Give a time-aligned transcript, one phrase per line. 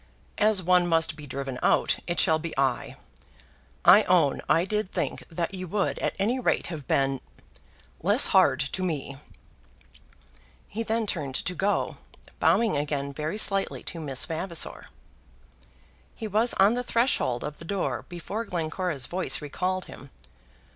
[0.39, 2.95] As one must be driven out, it shall be I.
[3.85, 7.21] I own I did think that you would at any rate have been
[8.01, 9.17] less hard to me."
[10.67, 11.97] He then turned to go,
[12.39, 14.87] bowing again very slightly to Miss Vavasor.
[16.15, 20.09] He was on the threshold of the door before Glencora's voice recalled him.